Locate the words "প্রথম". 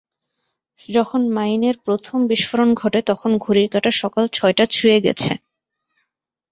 1.85-2.17